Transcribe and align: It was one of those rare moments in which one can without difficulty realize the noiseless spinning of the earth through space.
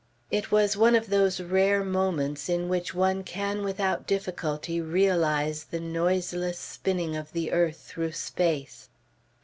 It 0.31 0.49
was 0.51 0.75
one 0.75 0.95
of 0.95 1.11
those 1.11 1.39
rare 1.39 1.83
moments 1.83 2.49
in 2.49 2.69
which 2.69 2.95
one 2.95 3.23
can 3.23 3.61
without 3.63 4.07
difficulty 4.07 4.81
realize 4.81 5.65
the 5.65 5.79
noiseless 5.79 6.57
spinning 6.57 7.15
of 7.15 7.33
the 7.33 7.51
earth 7.51 7.81
through 7.87 8.13
space. 8.13 8.89